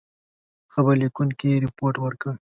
[0.73, 2.31] خبر لیکونکي رپوټ ورکړ.